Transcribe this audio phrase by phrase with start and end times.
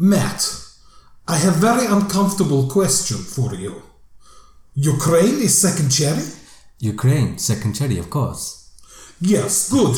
[0.00, 0.48] Matt,
[1.26, 3.82] I have very uncomfortable question for you.
[4.76, 6.22] Ukraine is second cherry?
[6.78, 8.70] Ukraine, second cherry, of course.
[9.20, 9.96] Yes, good.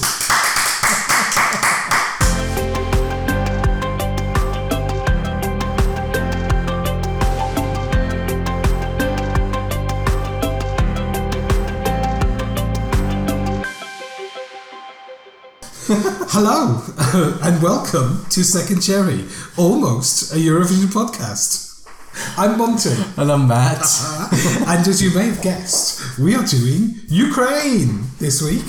[16.33, 16.79] Hello
[17.43, 19.25] and welcome to Second Cherry,
[19.59, 21.69] almost a Eurovision podcast.
[22.39, 23.83] I'm Monty, And I'm Matt.
[24.69, 28.65] and as you may have guessed, we are doing Ukraine this week.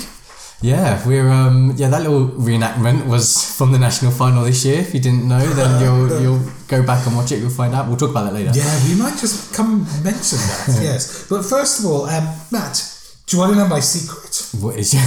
[0.60, 4.80] yeah, we're um yeah that little reenactment was from the national final this year.
[4.80, 7.38] If you didn't know, then you'll you'll go back and watch it.
[7.38, 7.86] You'll find out.
[7.88, 8.50] We'll talk about that later.
[8.54, 11.26] Yeah, we might just come mention that, yes.
[11.28, 12.74] But first of all, um, Matt,
[13.26, 14.34] do you want to know my secret?
[14.62, 15.02] What is your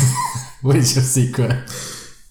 [0.62, 1.70] What is your secret?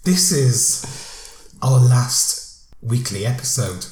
[0.04, 3.86] This is our last weekly episode.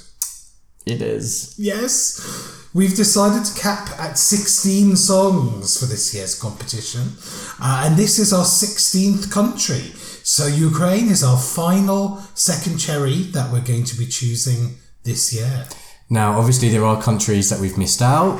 [0.84, 1.54] It is.
[1.58, 7.14] Yes, we've decided to cap at 16 songs for this year's competition,
[7.62, 9.94] uh, and this is our 16th country.
[10.22, 15.66] So, Ukraine is our final second cherry that we're going to be choosing this year.
[16.10, 18.38] Now, obviously, there are countries that we've missed out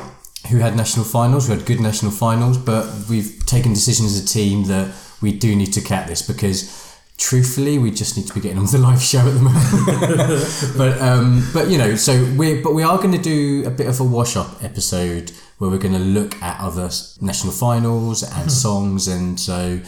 [0.51, 4.27] who had national finals, who had good national finals, but we've taken decisions as a
[4.27, 4.93] team that
[5.23, 6.82] we do need to cap this because.
[7.17, 10.75] Truthfully, we just need to be getting on with the live show at the moment.
[10.77, 13.87] but um, but you know, so we're but we are going to do a bit
[13.87, 16.89] of a wash up episode where we're going to look at other
[17.21, 19.79] national finals and songs, and so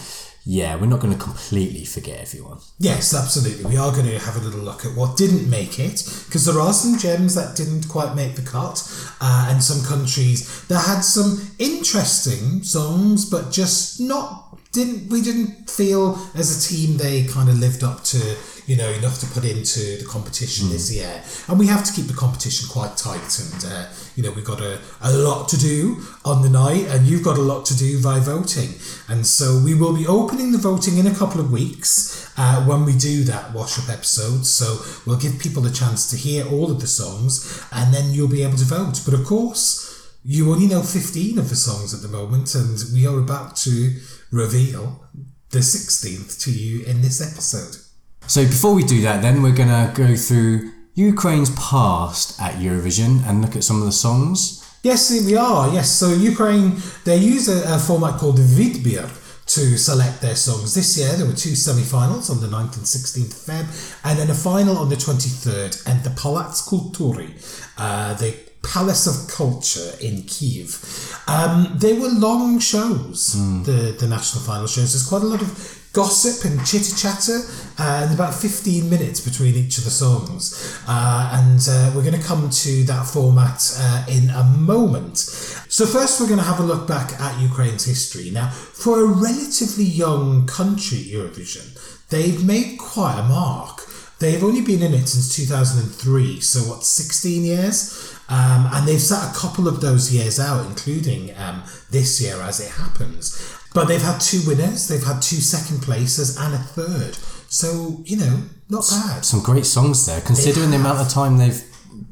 [0.47, 2.59] yeah, we're not going to completely forget everyone.
[2.77, 3.65] Yes, absolutely.
[3.65, 6.61] We are going to have a little look at what didn't make it because there
[6.61, 8.83] are some gems that didn't quite make the cut,
[9.19, 14.44] uh, and some countries that had some interesting songs, but just not
[14.75, 18.19] didn't we didn't feel as a team they kind of lived up to
[18.67, 21.23] you know enough to put into the competition this year.
[21.47, 24.61] And we have to keep the competition quite tight and uh, you know we've got
[24.61, 28.01] a, a lot to do on the night and you've got a lot to do
[28.03, 28.69] by voting.
[29.07, 32.85] And so we will be opening the voting in a couple of weeks uh, when
[32.85, 34.45] we do that wash up episode.
[34.45, 38.27] So we'll give people a chance to hear all of the songs and then you'll
[38.27, 39.01] be able to vote.
[39.05, 39.85] But of course
[40.27, 43.93] you only know 15 of the songs at the moment, and we are about to
[44.35, 45.05] reveal
[45.51, 47.81] the 16th to you in this episode.
[48.27, 53.25] So before we do that, then we're going to go through Ukraine's past at Eurovision
[53.27, 54.61] and look at some of the songs.
[54.83, 55.73] Yes, we are.
[55.73, 59.09] Yes, so Ukraine, they use a, a format called Vidbir
[59.47, 60.73] to select their songs.
[60.73, 64.29] This year there were two semi-finals on the 9th and 16th of Feb, and then
[64.29, 67.29] a final on the 23rd, and the Palats Kulturi,
[67.77, 68.35] uh, the
[68.73, 71.21] Palace of Culture in Kiev.
[71.27, 73.33] Um, they were long shows,
[73.65, 74.93] the, the national final shows.
[74.93, 77.39] There's quite a lot of gossip and chitter chatter,
[77.79, 80.77] uh, and about 15 minutes between each of the songs.
[80.87, 85.17] Uh, and uh, we're going to come to that format uh, in a moment.
[85.17, 88.29] So, first, we're going to have a look back at Ukraine's history.
[88.29, 93.81] Now, for a relatively young country, Eurovision, they've made quite a mark.
[94.19, 98.14] They've only been in it since 2003, so what, 16 years?
[98.27, 102.59] Um, and they've sat a couple of those years out, including um, this year as
[102.59, 103.55] it happens.
[103.73, 107.15] But they've had two winners, they've had two second places, and a third.
[107.49, 109.23] So, you know, not bad.
[109.25, 111.63] Some great songs there, considering the amount of time they've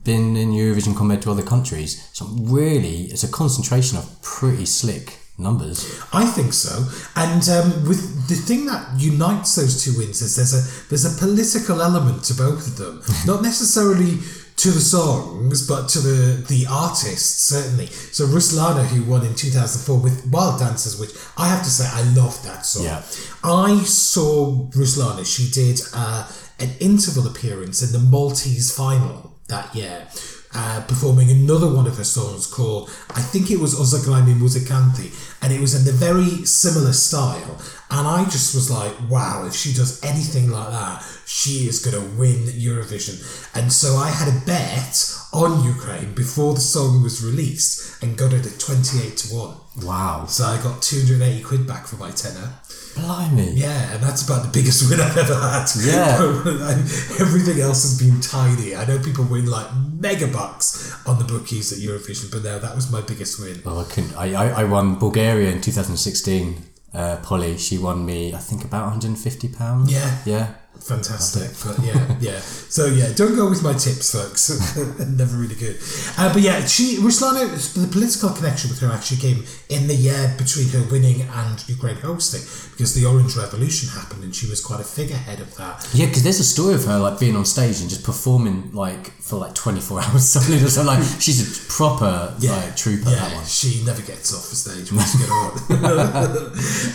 [0.03, 2.09] been in Eurovision compared to other countries.
[2.13, 6.02] Some really, it's a concentration of pretty slick numbers.
[6.13, 6.85] I think so.
[7.16, 11.18] And um, with the thing that unites those two wins is there's a there's a
[11.18, 13.02] political element to both of them.
[13.25, 14.19] Not necessarily
[14.56, 17.88] to the songs, but to the the artists certainly.
[17.88, 22.03] So Ruslana, who won in 2004 with Wild Dancers, which I have to say I
[22.14, 22.84] love that song.
[22.86, 23.02] Yeah.
[23.44, 25.25] I saw Ruslana.
[25.25, 30.08] She did uh, an interval appearance in the Maltese final that year.
[30.56, 35.09] Uh, performing another one of her songs called I think it was Ozagrami Musicanti
[35.41, 37.59] and it was in the very similar style.
[37.90, 41.97] And I just was like wow if she does anything like that she is going
[42.00, 42.38] to win
[42.68, 43.18] Eurovision.
[43.56, 44.94] And so I had a bet
[45.34, 50.26] on Ukraine before the song was released and got it at 28 to 1 Wow.
[50.28, 52.53] so I got 280 quid back for my tenner
[52.95, 53.51] Blimey.
[53.53, 55.66] yeah, and that's about the biggest win I've ever had.
[55.81, 56.17] Yeah.
[57.19, 58.75] Everything else has been tiny.
[58.75, 59.67] I know people win like
[59.99, 63.61] mega bucks on the bookies at Eurovision, but no, that was my biggest win.
[63.66, 64.16] Well, I couldn't.
[64.16, 66.55] I, I, I won Bulgaria in 2016.
[66.93, 69.91] Uh, Poli, she won me, I think, about 150 pounds.
[69.91, 70.17] Yeah.
[70.25, 70.53] Yeah.
[70.88, 71.52] Fantastic.
[71.64, 72.40] But yeah, yeah.
[72.40, 74.50] So yeah, don't go with my tips, folks.
[75.00, 75.78] Never really good.
[76.18, 80.34] Uh, but yeah, she Ruslana, the political connection with her actually came in the year
[80.38, 82.41] between her winning and Ukraine hosting
[82.72, 85.88] because the Orange Revolution happened and she was quite a figurehead of that.
[85.94, 89.12] Yeah, because there's a story of her like being on stage and just performing like
[89.22, 91.00] for like 24 hours solid or something.
[91.00, 93.09] Like she's a proper like trooper.
[93.09, 93.46] Yeah, that one.
[93.46, 95.53] she never gets off the stage once you get on.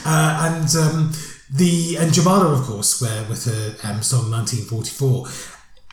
[0.05, 1.12] uh, and um,
[1.50, 5.26] the and Jamala, of course, where with her um, song 1944.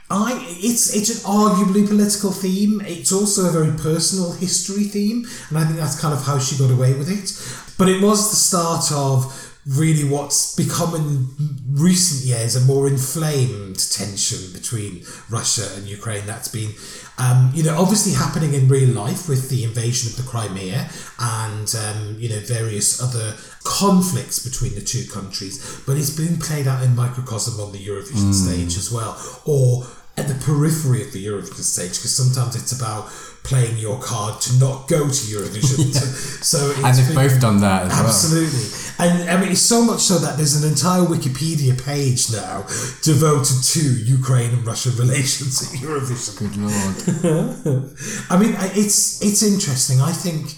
[0.07, 2.81] I it's it's an arguably political theme.
[2.85, 6.57] It's also a very personal history theme, and I think that's kind of how she
[6.57, 7.33] got away with it.
[7.77, 11.27] But it was the start of really what's become in
[11.71, 16.25] recent years a more inflamed tension between Russia and Ukraine.
[16.27, 16.71] That's been,
[17.17, 20.89] um, you know, obviously happening in real life with the invasion of the Crimea
[21.19, 25.81] and, um, you know, various other conflicts between the two countries.
[25.87, 30.27] But it's been played out in microcosm on the Eurovision stage as well, or at
[30.27, 33.09] the periphery of the Eurovision stage, because sometimes it's about
[33.43, 35.93] playing your card to not go to Eurovision.
[36.43, 38.07] so it's And they've been- both done that as well.
[38.07, 38.65] Absolutely.
[38.97, 42.61] And I mean, it's so much so that there's an entire Wikipedia page now
[43.03, 46.39] devoted to Ukraine and Russian relations at Eurovision.
[46.39, 47.91] Good lord.
[48.29, 49.99] I mean, it's it's interesting.
[50.01, 50.55] I think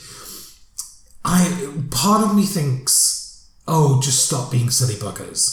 [1.25, 1.39] I
[1.92, 5.44] part of me thinks, oh, just stop being silly buggers,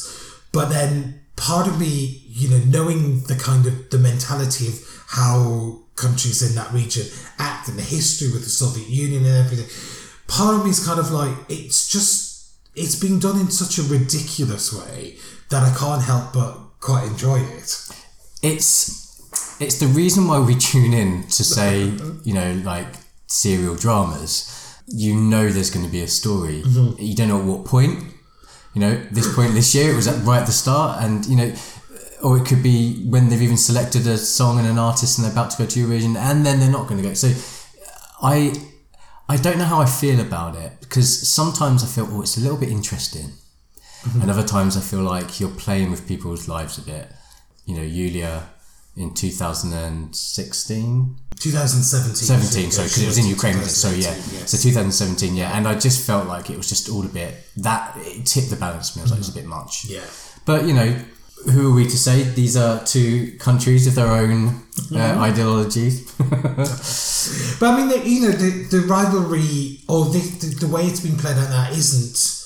[0.53, 5.81] but then part of me, you know, knowing the kind of the mentality of how
[5.97, 7.07] countries in that region
[7.39, 9.69] act and the history with the Soviet Union and everything,
[10.27, 13.83] part of me is kind of like it's just it's being done in such a
[13.83, 15.17] ridiculous way
[15.51, 17.89] that I can't help but quite enjoy it.
[18.43, 19.05] it's
[19.61, 21.93] it's the reason why we tune in to say
[22.25, 22.89] you know like
[23.27, 24.51] serial dramas.
[24.87, 26.63] You know there's going to be a story.
[26.63, 27.03] Mm-hmm.
[27.03, 28.14] You don't know at what point
[28.75, 31.37] you know this point this year it was at right at the start and you
[31.37, 31.53] know
[32.25, 35.33] or it could be when they've even selected a song and an artist and they're
[35.33, 37.13] about to go to Eurovision and then they're not going to go.
[37.13, 37.31] So
[38.23, 38.55] I
[39.29, 42.41] I don't know how I feel about it because sometimes I feel oh it's a
[42.41, 43.33] little bit interesting.
[44.05, 44.23] Mm-hmm.
[44.23, 47.13] And other times I feel like you're playing with people's lives a bit.
[47.67, 48.49] You know Yulia
[48.97, 52.15] in 2016 2017.
[52.15, 53.67] 17 sorry because it was in Ukraine it?
[53.67, 54.51] so yeah 2017, yes.
[54.51, 57.95] so 2017 yeah and I just felt like it was just all a bit that
[57.99, 60.01] it tipped the balance for me I was like it was a bit much Yeah.
[60.47, 60.95] but you know
[61.53, 64.63] who are we to say these are two countries with their own
[64.95, 66.11] uh, ideologies
[67.59, 71.01] But I mean, the, you know, the, the rivalry or the, the, the way it's
[71.01, 72.44] been played out now isn't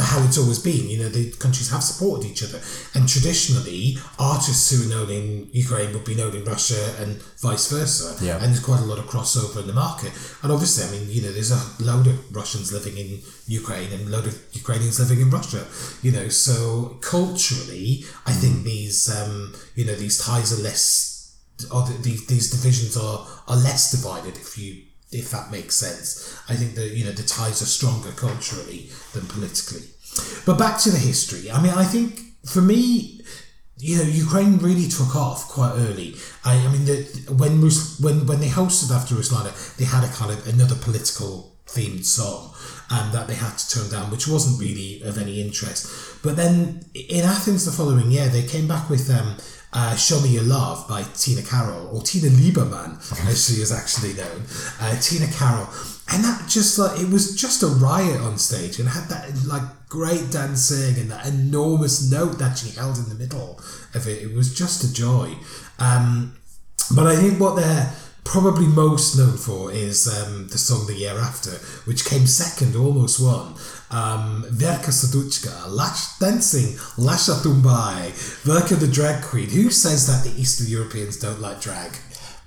[0.00, 0.88] how it's always been.
[0.88, 2.60] You know, the countries have supported each other,
[2.94, 7.70] and traditionally, artists who are known in Ukraine would be known in Russia, and vice
[7.70, 8.24] versa.
[8.24, 8.36] Yeah.
[8.36, 10.12] And there's quite a lot of crossover in the market.
[10.42, 14.08] And obviously, I mean, you know, there's a load of Russians living in Ukraine and
[14.08, 15.66] a load of Ukrainians living in Russia.
[16.02, 21.10] You know, so culturally, I think these, um, you know, these ties are less
[21.70, 26.38] or the, these these divisions are are less divided if you if that makes sense.
[26.48, 29.82] I think that you know the ties are stronger culturally than politically.
[30.44, 31.50] But back to the history.
[31.50, 33.20] I mean, I think for me,
[33.78, 36.14] you know, Ukraine really took off quite early.
[36.44, 37.02] I, I mean, the,
[37.36, 41.56] when Rus- when when they hosted after Ruslana, they had a kind of another political
[41.66, 42.54] themed song
[42.90, 46.22] um, that they had to turn down, which wasn't really of any interest.
[46.22, 49.36] But then in Athens the following year, they came back with um,
[49.72, 52.98] uh, Show Me Your Love by Tina Karol, or Tina Lieberman,
[53.28, 54.44] as she is actually known.
[54.80, 55.68] Uh, Tina Karol.
[56.12, 59.62] And that just like, it was just a riot on stage and had that like
[59.88, 63.58] great dancing and that enormous note that she held in the middle
[63.94, 64.22] of it.
[64.22, 65.34] It was just a joy.
[65.78, 66.36] Um,
[66.94, 67.92] but I think what they're
[68.24, 71.52] probably most known for is um, the song The Year After,
[71.86, 73.54] which came second, almost won.
[73.92, 78.10] Um, Verka Serduchka, Lash Dancing, Lasha Tumbai,
[78.42, 79.50] Verka the Drag Queen.
[79.50, 81.92] Who says that the Eastern Europeans don't like drag?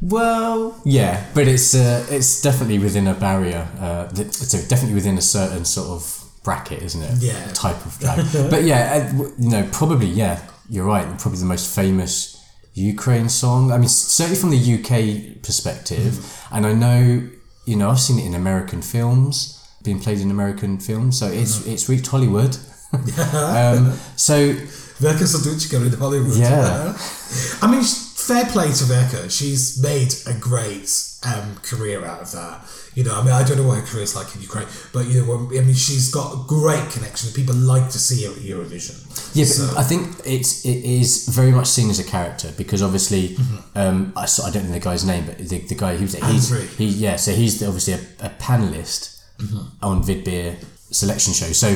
[0.01, 3.67] Well, yeah, but it's uh, it's definitely within a barrier.
[3.79, 7.23] Uh, so definitely within a certain sort of bracket, isn't it?
[7.23, 7.47] Yeah.
[7.53, 8.25] Type of drag.
[8.49, 11.05] but yeah, uh, you know, probably yeah, you're right.
[11.19, 12.41] Probably the most famous
[12.73, 13.71] Ukraine song.
[13.71, 17.27] I mean, certainly from the UK perspective, and I know
[17.65, 19.54] you know I've seen it in American films,
[19.85, 22.57] being played in American films, so it's it's reached Hollywood.
[22.93, 24.53] um, so
[24.99, 26.37] Verka Serduchka in Hollywood.
[26.37, 26.95] Yeah.
[27.61, 29.29] I mean, fair play to Verka.
[29.29, 30.89] She's made a great
[31.25, 32.61] um, career out of that.
[32.95, 35.25] You know, I mean, I don't know what her career's like in Ukraine, but you
[35.25, 37.33] know, I mean, she's got a great connection.
[37.33, 38.95] People like to see her at Eurovision.
[39.35, 42.81] Yeah, but So- I think it's it is very much seen as a character because
[42.81, 43.77] obviously, Mm-hmm.
[43.77, 46.85] um, I, I don't know the guy's name, but the, the guy who's he's he
[46.85, 49.85] yeah, so he's obviously a, a panelist Mm-hmm.
[49.85, 50.55] on Vidbir
[50.91, 51.51] selection show.
[51.51, 51.75] So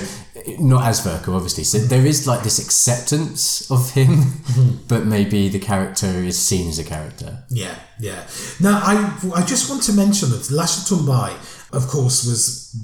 [0.60, 1.64] not as Verka, obviously.
[1.64, 4.24] So there is like this acceptance of him,
[4.88, 7.44] but maybe the character is seen as a character.
[7.50, 8.24] Yeah, yeah.
[8.60, 8.96] Now, I
[9.36, 11.32] I just want to mention that Lasha Tumbai,
[11.74, 12.76] of course, was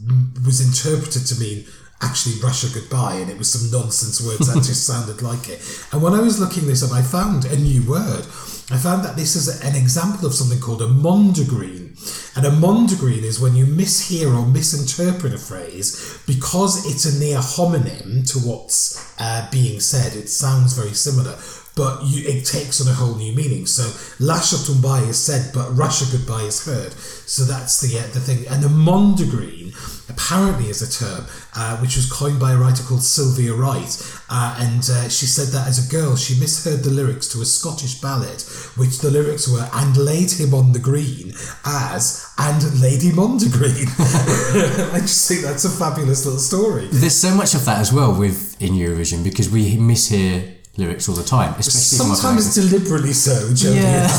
[0.46, 1.66] was interpreted to mean
[2.02, 5.62] actually Russia goodbye, and it was some nonsense words that just sounded like it.
[5.92, 8.26] And when I was looking this up, I found a new word.
[8.72, 11.85] I found that this is an example of something called a mondegreen.
[12.36, 17.38] And a mondegreen is when you mishear or misinterpret a phrase because it's a near
[17.38, 20.14] homonym to what's uh, being said.
[20.16, 21.36] It sounds very similar,
[21.76, 23.66] but you, it takes on a whole new meaning.
[23.66, 23.84] So
[24.24, 26.94] Lasha Tumbai is said, but Russia goodbye is heard.
[26.94, 28.48] So that's the uh, the thing.
[28.48, 29.74] And the mondegreen
[30.10, 33.92] apparently is a term uh, which was coined by a writer called Sylvia Wright,
[34.30, 37.46] uh, and uh, she said that as a girl she misheard the lyrics to a
[37.46, 38.42] Scottish ballad,
[38.78, 41.34] which the lyrics were "and laid him on the green"
[41.66, 43.90] as "and Lady Mondegreen."
[44.94, 46.88] I just think that's a fabulous little story.
[46.92, 51.16] There's so much of that as well with in Eurovision because we mishear lyrics all
[51.16, 54.10] the time, especially from our Sometimes deliberately so, Jodie Yeah.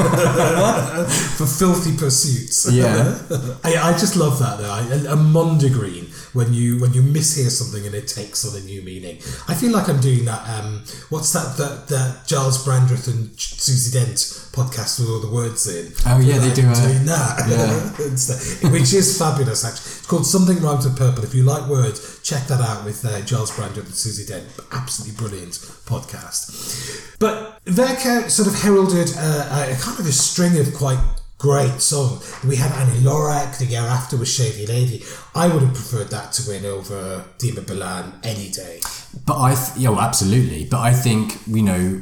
[0.00, 1.04] and I,
[1.36, 2.70] for filthy pursuits.
[2.70, 3.18] Yeah.
[3.64, 4.70] I, I just love that though.
[4.70, 8.64] I, a, a mondegreen when you when you mishear something and it takes on a
[8.64, 9.16] new meaning.
[9.48, 10.46] I feel like I'm doing that.
[10.48, 11.56] Um, what's that?
[11.56, 14.16] That that Giles Brandreth and Susie Dent
[14.52, 15.92] podcast with all the words in.
[16.06, 17.48] Oh, yeah, they Like, do a- doing that.
[17.48, 18.70] yeah.
[18.70, 19.64] Which is fabulous.
[19.64, 21.24] Actually, it's called Something Rhymes with Purple.
[21.24, 24.46] If you like words, check that out with uh, Giles Brandreth and Susie Dent.
[24.70, 25.52] Absolutely brilliant
[25.84, 27.18] podcast.
[27.18, 30.98] But Verka sort of heralded uh, a, kind of a string of quite
[31.38, 32.32] great songs.
[32.44, 35.04] We had Ani Lorak, the year after was Shady Lady.
[35.34, 38.80] I would have preferred that to win over Dima Bilan any day.
[39.26, 40.64] But I, th- yeah, well, absolutely.
[40.64, 42.00] But I think you know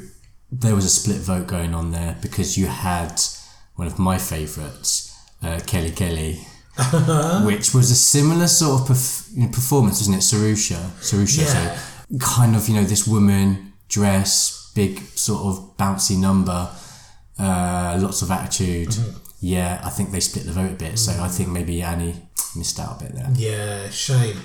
[0.53, 3.21] there was a split vote going on there because you had
[3.77, 6.47] one of my favourites, uh, Kelly Kelly,
[7.45, 10.21] which was a similar sort of perf- you know, performance, wasn't it?
[10.21, 11.39] Sirusho, Sirusho.
[11.43, 11.79] Yeah.
[11.79, 16.69] So kind of you know this woman dress, big sort of bouncy number,
[17.39, 18.95] uh, lots of attitude.
[19.41, 20.99] Yeah, I think they split the vote a bit.
[20.99, 22.15] So I think maybe Ani
[22.57, 23.29] missed out a bit there.
[23.35, 24.37] Yeah, shame.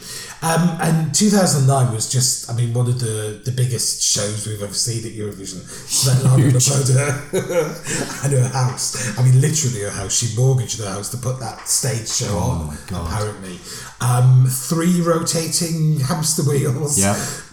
[0.42, 4.74] Um, and 2009 was just, I mean, one of the, the biggest shows we've ever
[4.74, 5.60] seen at Eurovision.
[5.90, 6.54] Svetlana Huge.
[6.54, 9.18] Loboda and her house.
[9.20, 10.14] I mean, literally her house.
[10.18, 13.12] She mortgaged her house to put that stage show on, Oh God.
[13.12, 13.60] apparently.
[14.02, 17.02] Um, three rotating hamster wheels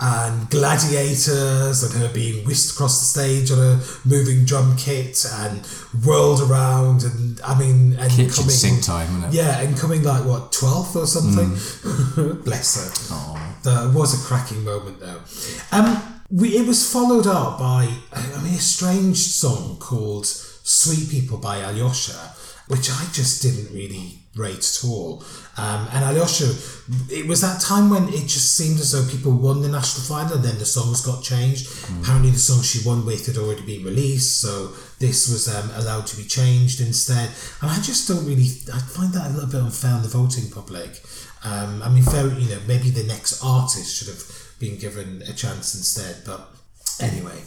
[0.00, 5.64] and gladiators and her being whisked across the stage on a moving drum kit and
[6.04, 8.50] whirled around and, I mean, and Kitchen coming...
[8.50, 9.36] sink time, wasn't it?
[9.36, 11.50] Yeah, and coming like what twelfth or something.
[12.44, 13.42] Bless her.
[13.62, 15.20] That was a cracking moment though.
[15.70, 21.38] Um, we it was followed up by I mean a strange song called "Sweet People"
[21.38, 22.34] by Alyosha,
[22.68, 25.22] which I just didn't really rate at all.
[25.58, 26.54] Um, and Alyosha,
[27.12, 30.36] it was that time when it just seemed as though people won the national final
[30.36, 31.68] and then the songs got changed.
[32.00, 36.06] Apparently, the song she won with had already been released, so this was um, allowed
[36.06, 37.30] to be changed instead.
[37.60, 40.50] And I just don't really, I find that a little bit unfair on the voting
[40.50, 41.02] public.
[41.44, 44.22] Um, I mean, fair, you know, maybe the next artist should have
[44.58, 46.48] been given a chance instead, but
[47.00, 47.42] anyway.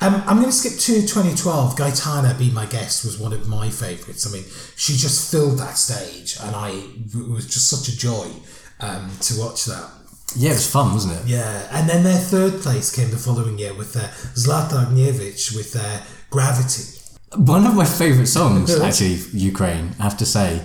[0.00, 1.74] Um, I'm going to skip to 2012.
[1.76, 4.26] Gaitana, Be My Guest, was one of my favourites.
[4.26, 4.44] I mean,
[4.76, 8.28] she just filled that stage, and I it was just such a joy
[8.80, 9.90] um, to watch that.
[10.36, 11.26] Yeah, it was fun, wasn't it?
[11.26, 14.00] Yeah, and then their third place came the following year with uh,
[14.36, 16.00] Zlata Ognevich with uh,
[16.30, 16.84] Gravity.
[17.36, 20.62] One of my favourite songs, actually, Ukraine, I have to say.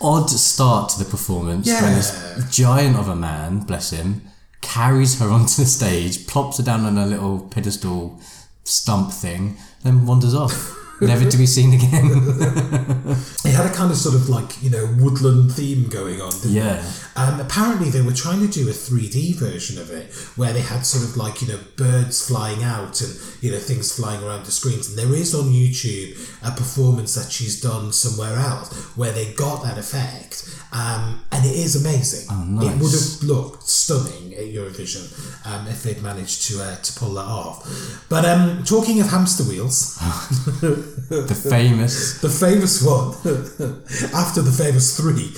[0.00, 1.94] Odd start to the performance when Yeah.
[1.94, 4.22] this giant of a man, bless him,
[4.60, 8.20] carries her onto the stage, plops her down on a little pedestal
[8.64, 10.74] stump thing, then wanders off.
[11.00, 13.16] Never to be seen again.
[13.44, 16.80] It had a kind of sort of like, you know, woodland theme going on, Yeah.
[16.84, 17.08] it?
[17.16, 20.84] Um, apparently, they were trying to do a 3D version of it where they had
[20.84, 24.50] sort of like, you know, birds flying out and, you know, things flying around the
[24.52, 24.88] screens.
[24.90, 29.62] And there is on YouTube a performance that she's done somewhere else where they got
[29.64, 30.44] that effect.
[30.72, 32.26] Um, and it is amazing.
[32.30, 32.74] Oh, nice.
[32.74, 35.06] It would have looked stunning at Eurovision
[35.46, 38.06] um, if they'd managed to uh, to pull that off.
[38.10, 39.96] But um, talking of hamster wheels,
[41.08, 42.20] the famous.
[42.20, 43.08] the famous one,
[44.14, 45.32] after the famous three,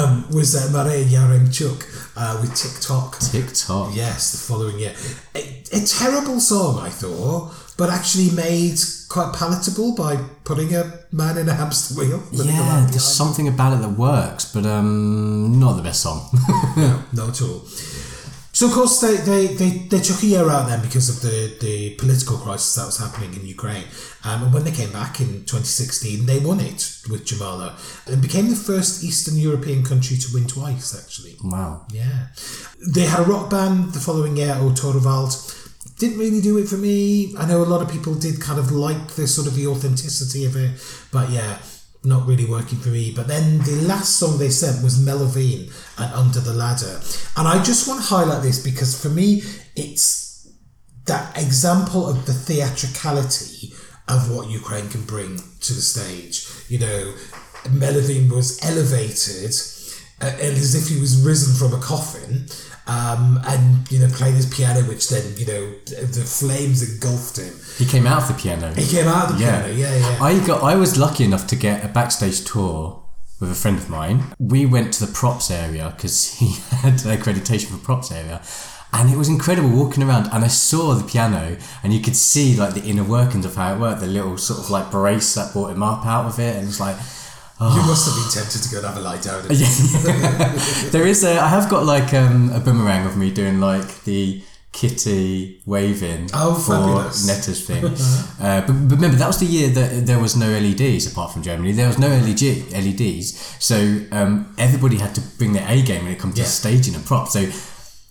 [0.00, 1.84] um, was uh, Maria Yaremchuk
[2.16, 3.18] uh, with Tick-Tock.
[3.20, 3.92] Tick-Tock.
[3.94, 4.94] Yes, the following year.
[5.34, 5.40] A,
[5.72, 8.78] a terrible song, I thought, but actually made
[9.08, 12.22] quite palatable by putting a man in a hamster wheel.
[12.32, 16.28] Yeah, there's something about it that works, but um, not the best song.
[16.76, 17.62] No, not at all.
[18.58, 21.56] So of course they, they, they, they took a year out then because of the,
[21.60, 23.84] the political crisis that was happening in Ukraine.
[24.24, 27.78] Um, and when they came back in 2016, they won it with Jamala
[28.12, 30.92] and became the first Eastern European country to win twice.
[31.00, 31.86] Actually, Wow.
[31.92, 32.30] yeah.
[32.84, 35.36] They had a rock band the following year, O Torvald.
[36.00, 37.36] Didn't really do it for me.
[37.38, 40.44] I know a lot of people did kind of like the sort of the authenticity
[40.46, 40.72] of it,
[41.12, 41.58] but yeah,
[42.08, 43.12] not really working for me.
[43.14, 47.00] But then the last song they sent was Melovin and Under the Ladder.
[47.36, 49.42] And I just want to highlight this because for me,
[49.76, 50.50] it's
[51.06, 53.72] that example of the theatricality
[54.08, 56.48] of what Ukraine can bring to the stage.
[56.68, 57.14] You know,
[57.64, 59.52] Melovin was elevated
[60.20, 62.46] uh, as if he was risen from a coffin.
[62.88, 67.54] Um, and you know, playing his piano, which then you know the flames engulfed him.
[67.76, 68.72] He came out of the piano.
[68.74, 70.18] He came out of the piano, yeah, yeah.
[70.22, 70.62] I got.
[70.62, 73.02] I was lucky enough to get a backstage tour
[73.40, 74.34] with a friend of mine.
[74.38, 78.42] We went to the props area because he had accreditation for props area.
[78.90, 82.56] And it was incredible walking around, and I saw the piano, and you could see
[82.56, 84.00] like the inner workings of how it worked.
[84.00, 86.80] The little sort of like brace that brought him up out of it, and it's
[86.80, 86.96] like,
[87.60, 89.42] You must have been tempted to go and have a lie down.
[90.92, 91.38] there is a.
[91.40, 96.54] I have got like um, a boomerang of me doing like the kitty waving Oh,
[96.54, 97.26] for fabulous.
[97.26, 97.84] Netta's thing.
[98.46, 101.42] uh, but, but remember, that was the year that there was no LEDs apart from
[101.42, 101.72] Germany.
[101.72, 103.76] There was no LED, LEDs, so
[104.12, 106.46] um, everybody had to bring their A game when it comes to Yeah.
[106.46, 107.32] staging and props.
[107.32, 107.46] So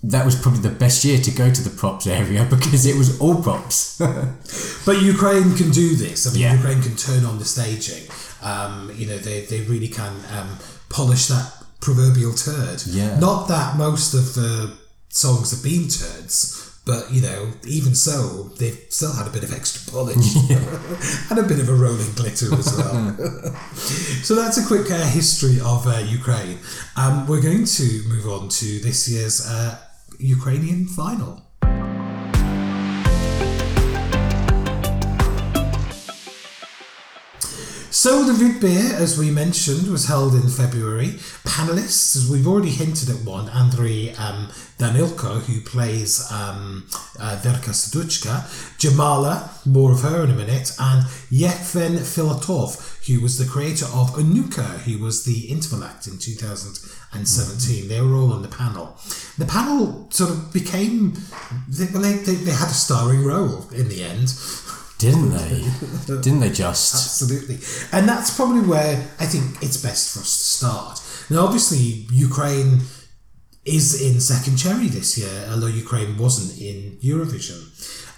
[0.03, 3.17] that was probably the best year to go to the props area because it was
[3.21, 3.97] all props.
[4.85, 6.27] But Ukraine can do this.
[6.27, 6.53] I mean, Yeah.
[6.55, 8.03] Ukraine can turn on the staging.
[8.47, 10.57] Um, you know, they, they really can um,
[10.89, 11.51] polish that
[11.81, 12.83] proverbial turd.
[12.85, 13.19] Yeah.
[13.19, 14.73] Not that most of the
[15.09, 19.53] songs have been turds, but you know, even so, they've still had a bit of
[19.53, 20.35] extra polish
[21.29, 23.15] and a bit of a rolling glitter as well.
[24.23, 26.59] so that's a quick uh, history of uh, Ukraine.
[26.95, 29.77] Um, we're going to move on to this year's uh,
[30.19, 31.46] Ukrainian final.
[38.07, 41.19] So the Vidbir, as we mentioned, was held in February.
[41.43, 44.47] Panelists, as we've already hinted at one, Andrei um,
[44.77, 46.87] Danilko, who plays um,
[47.19, 48.47] uh, Verka Serduchka,
[48.79, 54.11] Jamala, more of her in a minute, and Yevhen Filatov, who was the creator of
[54.11, 57.89] Onuka, who was the interval act in 2017.
[57.89, 58.97] They were all on the panel.
[59.37, 61.11] The panel sort of became,
[61.67, 64.33] they, well, they, they, they had a starring role in the end.
[64.97, 65.63] Didn't they?
[66.07, 66.93] Didn't they just?
[66.93, 67.59] Absolutely.
[67.91, 71.01] And that's probably where I think it's best for us to start.
[71.29, 72.81] Now, obviously, Ukraine
[73.65, 77.61] is in second cherry this year, although Ukraine wasn't in Eurovision.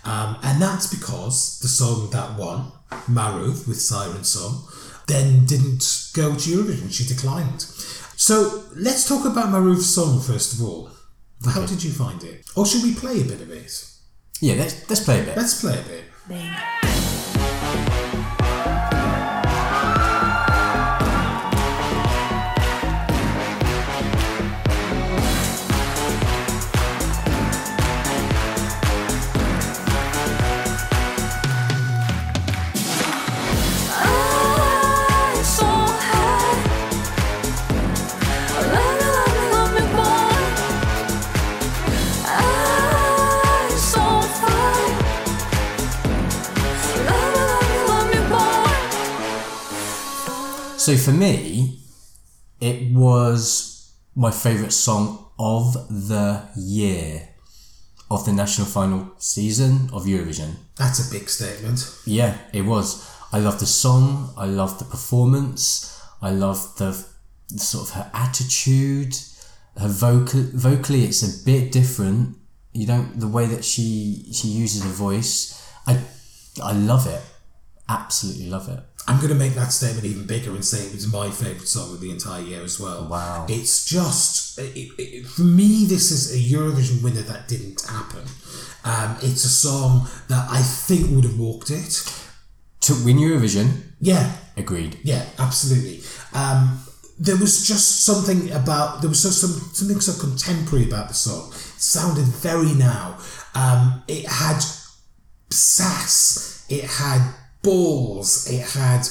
[0.06, 2.71] Um, and that's because the song that won,
[3.10, 4.67] Maruv with Siren Song,
[5.08, 6.93] then didn't go to Eurovision.
[6.93, 7.62] She declined.
[8.15, 10.91] So let's talk about Maruv's song first of all.
[11.45, 12.45] How did you find it?
[12.56, 13.86] Or should we play a bit of it?
[14.41, 15.38] Yeah, let's, let's play a bit.
[15.38, 16.04] Let's play a bit.
[16.32, 16.88] I'm
[51.10, 51.80] for me,
[52.62, 57.30] it was my favourite song of the year
[58.12, 60.52] of the national final season of Eurovision.
[60.76, 61.80] That's a big statement.
[62.06, 63.10] Yeah, it was.
[63.32, 64.34] I loved the song.
[64.38, 66.00] I loved the performance.
[66.22, 66.91] I loved the,
[67.50, 69.15] the sort of her attitude.
[69.78, 72.38] Her vocal vocally, it's a bit different.
[72.74, 75.34] You don't the way that she she uses her voice.
[75.88, 76.00] I
[76.62, 77.22] I love it.
[77.88, 78.84] Absolutely love it.
[79.10, 81.93] I'm going to make that statement even bigger and say it was my favourite song
[81.95, 83.08] of the entire year as well.
[83.08, 83.48] Wow.
[83.50, 88.24] It's just, it, it, for me, this is a Eurovision winner that didn't happen.
[88.86, 92.04] Um, it's a song that I think would have walked it.
[92.82, 95.00] To win Eurovision, Yeah, agreed.
[95.04, 96.02] yeah, absolutely.
[96.34, 96.80] Um,
[97.19, 101.50] there was just something about, there was so, some, something so contemporary about the song.
[101.50, 103.17] It sounded very now.
[103.56, 104.63] Um, it had
[105.50, 109.08] sass, it had balls, it had,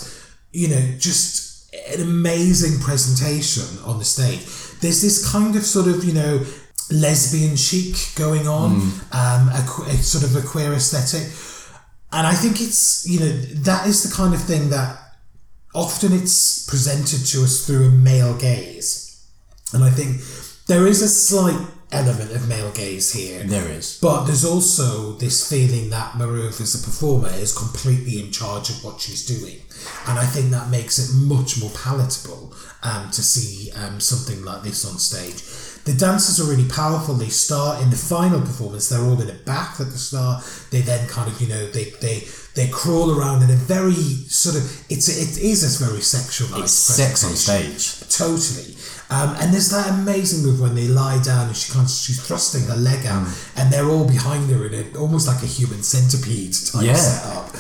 [0.52, 4.40] you know, just an amazing presentation on the stage.
[4.80, 6.44] There's this kind of sort of, you know,
[6.90, 8.72] lesbian chic going on,
[9.12, 11.28] um, a, a sort of a queer aesthetic.
[12.12, 13.32] And I think it's, you know,
[13.64, 14.98] that is the kind of thing that
[15.74, 19.26] often it's presented to us through a male gaze.
[19.74, 20.22] And I think
[20.66, 23.42] there is a slight element of male gaze here.
[23.44, 23.98] There is.
[24.00, 28.84] But there's also this feeling that Maruv as a performer is completely in charge of
[28.84, 29.60] what she's doing.
[30.06, 34.62] And I think that makes it much more palatable um, to see um, something like
[34.62, 35.42] this on stage.
[35.84, 37.14] The dancers are really powerful.
[37.14, 40.44] They start in the final performance, they're all in a bath at the start.
[40.70, 43.94] They then kind of, you know, they they they crawl around in a very
[44.28, 48.00] sort of it's it is a very sexualized It's sex on stage.
[48.14, 48.76] Totally.
[49.10, 52.20] Um, and there's that amazing move when they lie down and she kind of, she's
[52.26, 53.56] thrusting her leg out Mm.
[53.56, 56.94] and they're all behind her in a, almost like a human centipede type Yeah.
[56.94, 57.54] setup.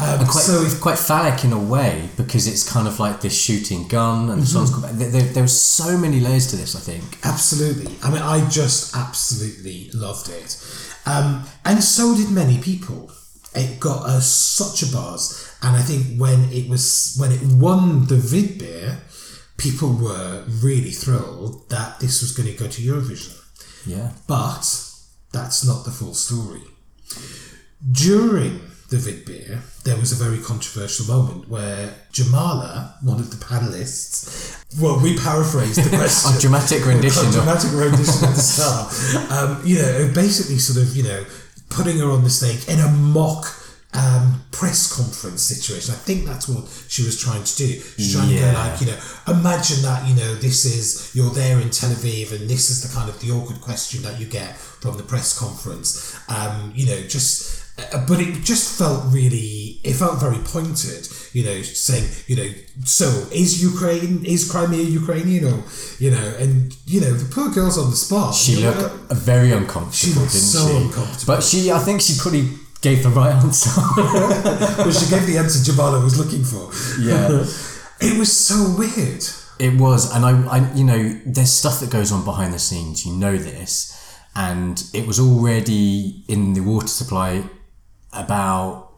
[0.00, 3.88] Um, Quite, so quite phallic in a way because it's kind of like this shooting
[3.88, 4.70] gun and the songs.
[4.70, 4.96] Mm-hmm.
[4.98, 6.76] There, there, there was so many layers to this.
[6.76, 7.18] I think.
[7.24, 7.92] Absolutely.
[8.04, 10.56] I mean, I just absolutely loved it.
[11.04, 13.10] Um, and so did many people.
[13.56, 15.52] It got us such a buzz.
[15.62, 18.98] And I think when it was when it won the Vidbir,
[19.58, 23.36] people were really thrilled that this was going to go to Eurovision.
[23.86, 24.12] Yeah.
[24.26, 24.64] But
[25.32, 26.62] that's not the full story.
[27.92, 34.64] During the Vidbir, there was a very controversial moment where Jamala, one of the panelists,
[34.80, 36.36] well, we paraphrased the question.
[36.36, 38.88] A dramatic rendition A of- dramatic rendition of the star.
[39.30, 41.24] Um, you know, basically sort of, you know,
[41.68, 43.44] putting her on the stage in a mock
[43.94, 45.94] um, press conference situation.
[45.94, 47.66] I think that's what she was trying to do.
[47.96, 48.98] She's trying to go like, you know,
[49.28, 52.94] imagine that, you know, this is, you're there in Tel Aviv and this is the
[52.94, 56.14] kind of the awkward question that you get from the press conference.
[56.28, 61.44] Um, you know, just, uh, but it just felt really, it felt very pointed, you
[61.44, 62.50] know, saying, you know,
[62.84, 65.64] so is Ukraine, is Crimea Ukrainian or,
[65.98, 68.34] you know, and, you know, the poor girl's on the spot.
[68.34, 70.76] She You know, looked very uncomfortable, She looked so she?
[70.76, 71.34] uncomfortable.
[71.34, 73.70] But she, I think she probably gave the right answer.
[73.96, 76.70] but she gave the answer Jamala was looking for.
[77.00, 77.44] Yeah.
[78.00, 79.24] It was so weird.
[79.58, 83.04] It was, and I, I, you know, there's stuff that goes on behind the scenes.
[83.04, 83.92] You know this,
[84.36, 87.42] and it was already in the water supply
[88.12, 88.92] about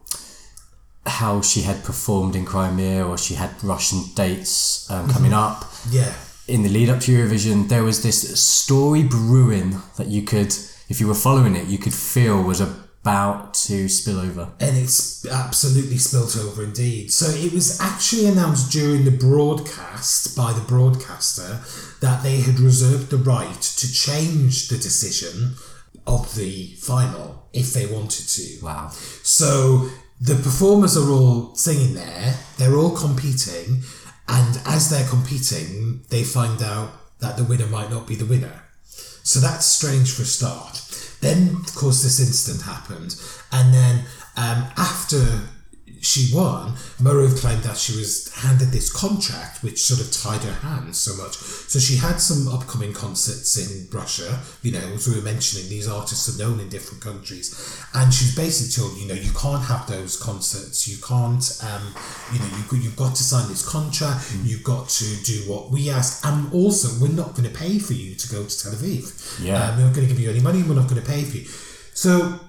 [1.06, 6.12] how she had performed in Crimea, or she had Russian dates um, coming up Yeah.
[6.46, 7.70] in the lead up to Eurovision.
[7.70, 10.52] There was this story brewing that you could,
[10.90, 12.60] if you were following it, you could feel was
[13.02, 14.52] about to spill over.
[14.60, 17.10] And it's absolutely spilt over indeed.
[17.10, 21.60] So it was actually announced during the broadcast by the broadcaster
[22.00, 25.54] that they had reserved the right to change the decision
[26.06, 28.64] of the final if they wanted to.
[28.64, 28.90] Wow.
[29.22, 29.88] So
[30.20, 33.82] the performers are all singing there, they're all competing,
[34.28, 38.62] and as they're competing, they find out that the winner might not be the winner.
[39.22, 40.76] So that's strange for a start.
[41.20, 43.14] Then, of course, this incident happened,
[43.52, 44.04] and then
[44.36, 45.22] um, after
[46.00, 50.66] she won, Maruv claimed that she was handed this contract which sort of tied her
[50.68, 51.34] hands so much.
[51.36, 55.86] So she had some upcoming concerts in Russia, you know, as we were mentioning, these
[55.88, 57.52] artists are known in different countries.
[57.94, 61.94] And she's basically told, you know, you can't have those concerts, you can't, um,
[62.32, 65.90] you know, you, you've got to sign this contract, you've got to do what we
[65.90, 69.40] ask, and also we're not going to pay for you to go to Tel Aviv.
[69.44, 69.62] Yeah.
[69.62, 71.36] Um, we're not going to give you any money, we're not going to pay for
[71.36, 71.44] you.
[71.94, 72.40] So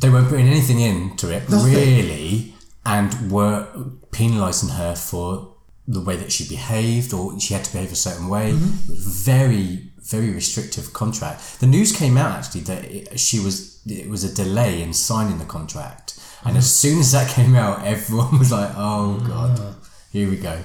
[0.00, 1.72] They weren't putting anything into it, Nothing.
[1.74, 2.53] really,
[2.86, 3.66] and were
[4.10, 5.54] penalising her for
[5.86, 8.52] the way that she behaved or she had to behave a certain way.
[8.52, 8.94] Mm-hmm.
[9.24, 11.60] Very, very restrictive contract.
[11.60, 15.38] The news came out actually that it, she was, it was a delay in signing
[15.38, 16.18] the contract.
[16.44, 19.26] And as soon as that came out, everyone was like, oh ah.
[19.26, 19.76] God,
[20.10, 20.58] here we go.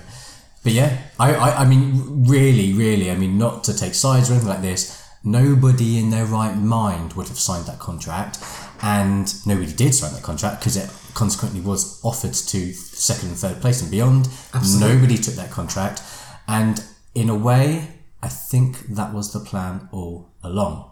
[0.64, 4.34] But yeah, I, I, I mean, really, really, I mean, not to take sides or
[4.34, 8.40] anything like this, nobody in their right mind would have signed that contract.
[8.82, 13.62] And nobody did sign that contract because it consequently was offered to second and third
[13.62, 14.28] place and beyond.
[14.54, 14.96] Absolutely.
[14.96, 16.02] Nobody took that contract.
[16.48, 16.84] And
[17.16, 17.88] in a way,
[18.22, 20.92] I think that was the plan all along.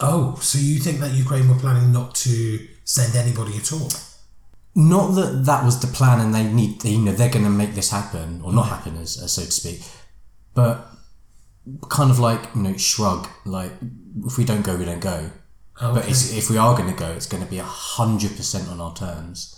[0.00, 3.88] Oh, so you think that Ukraine were planning not to send anybody at all?
[4.76, 7.74] not that that was the plan and they need you know they're going to make
[7.74, 9.80] this happen or not happen as, as so to speak
[10.54, 10.86] but
[11.88, 13.72] kind of like you know shrug like
[14.26, 15.30] if we don't go we don't go
[15.80, 16.08] but Okay.
[16.10, 18.80] it's, if we are going to go it's going to be a hundred percent on
[18.80, 19.52] our terms.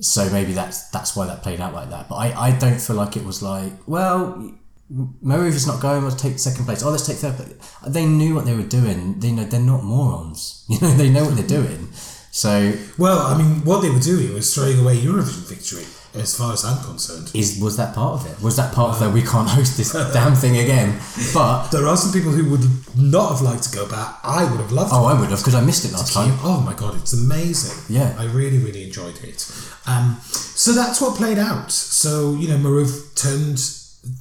[0.00, 2.08] So maybe that's that's why that played out like that.
[2.08, 4.52] But I, I don't feel like it was like well
[4.90, 6.82] is not going let's take second place.
[6.82, 7.54] Oh let's take third place.
[7.86, 9.20] They knew what they were doing.
[9.20, 10.64] They know they're not morons.
[10.68, 11.88] You know they know what they're doing.
[12.32, 16.52] So Well, I mean, what they were doing was throwing away Eurovision victory, as far
[16.52, 17.30] as I'm concerned.
[17.34, 18.42] is was that part of it?
[18.42, 20.98] Was that part of the we can't host this damn thing again?
[21.32, 22.64] But There are some people who would
[22.96, 24.18] not have liked to go back.
[24.24, 26.36] I would have loved oh, I would have because I missed it last time.
[26.42, 27.94] Oh my god, it's amazing.
[27.94, 28.14] Yeah.
[28.18, 29.46] I really, really enjoyed it.
[29.86, 31.70] Um, so that's what played out.
[31.72, 33.58] So, you know, Maruv turned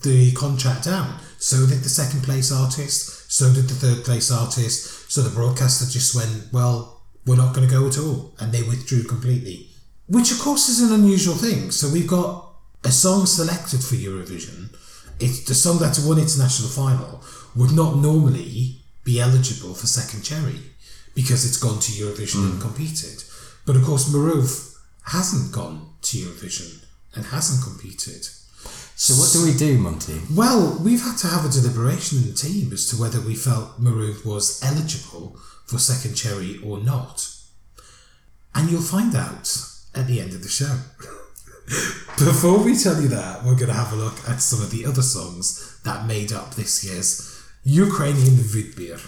[0.04, 1.19] the contract down.
[1.38, 3.32] So did the second place artist.
[3.32, 5.12] So did the third place artist.
[5.12, 8.34] So the broadcaster just went, well, we're not going to go at all.
[8.39, 9.68] And they withdrew completely.
[10.09, 11.71] Which, of course, is an unusual thing.
[11.71, 12.49] So we've got
[12.83, 14.75] a song selected for Eurovision.
[15.19, 17.23] It's the song that won its national final
[17.55, 20.59] would not normally be eligible for second cherry
[21.13, 22.61] because it's gone to Eurovision and hmm.
[22.61, 23.23] competed.
[23.65, 28.27] But of course, Maruv hasn't gone to Eurovision and hasn't competed.
[28.95, 30.21] So what do we do, Monty?
[30.33, 33.81] Well, we've had to have a deliberation in the team as to whether we felt
[33.81, 37.29] Maruv was eligible for second cherry or not.
[38.55, 39.47] And you'll find out
[39.99, 40.77] at the end of the show.
[42.17, 44.85] Before we tell you that, we're going to have a look at some of the
[44.85, 48.99] other songs that made up this year's Ukrainian Vidbir.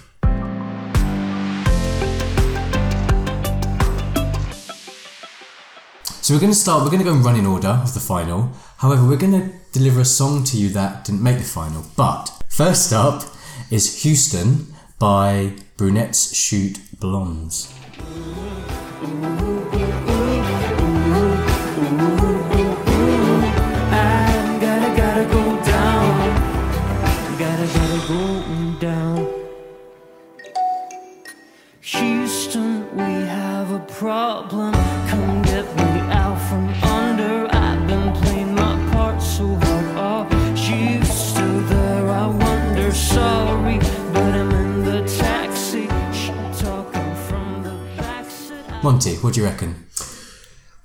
[6.21, 6.83] So we're going to start.
[6.83, 8.51] We're going to go and run in order of the final.
[8.77, 11.85] However, we're going to deliver a song to you that didn't make the final.
[11.95, 13.23] But first up
[13.71, 17.73] is Houston by Brunettes Shoot Blondes.
[27.73, 29.27] Gotta, gotta down.
[31.81, 34.73] Houston, we have a problem.
[35.07, 37.47] Come get me out from under.
[37.53, 39.85] I've been playing my part so hard.
[39.95, 42.09] Oh, Are you still there?
[42.09, 42.91] I wonder.
[42.91, 43.77] Sorry,
[44.13, 45.87] but I'm in the taxi.
[46.13, 46.31] She
[46.63, 48.83] talking from the backseat.
[48.83, 49.85] Monty, what do you reckon?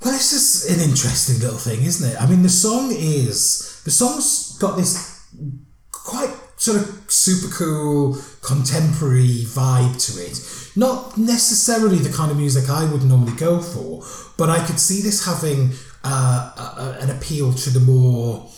[0.05, 2.21] Well, it's just an interesting little thing, isn't it?
[2.21, 5.16] I mean, the song is the song's got this quite
[6.67, 10.37] sort of super cool contemporary vibe to it.
[10.75, 14.03] Not necessarily the kind of music I would normally go for,
[14.37, 15.73] but I could see this having
[16.05, 18.51] uh, a, an appeal to the more.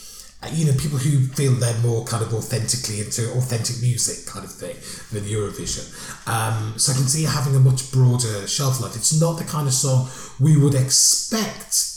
[0.42, 4.44] uh, You know, people who feel they're more kind of authentically into authentic music kind
[4.44, 4.76] of thing
[5.12, 5.86] than Eurovision.
[6.26, 8.96] Um, so I can see it having a much broader shelf life.
[8.96, 10.08] It's not the kind of song
[10.40, 11.87] we would expect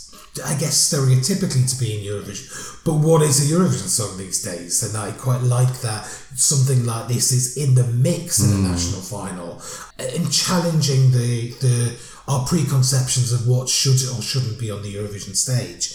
[0.45, 2.83] I guess stereotypically to be in Eurovision.
[2.85, 4.81] But what is a Eurovision song these days?
[4.81, 9.01] And I quite like that something like this is in the mix in the national
[9.01, 9.61] final
[9.99, 15.35] and challenging the the our preconceptions of what should or shouldn't be on the Eurovision
[15.35, 15.91] stage.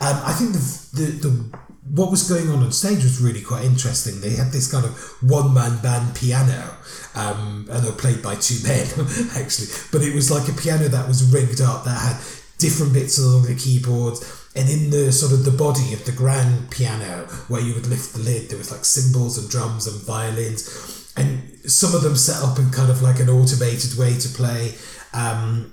[0.00, 1.58] Um, I think the, the the
[1.92, 4.20] what was going on on stage was really quite interesting.
[4.20, 6.76] They had this kind of one man band piano,
[7.16, 8.86] um, and they were played by two men
[9.34, 13.18] actually, but it was like a piano that was rigged up that had different bits
[13.18, 14.18] along the keyboard
[14.54, 18.12] and in the sort of the body of the grand piano where you would lift
[18.12, 21.12] the lid there was like cymbals and drums and violins.
[21.16, 24.74] And some of them set up in kind of like an automated way to play
[25.12, 25.72] um,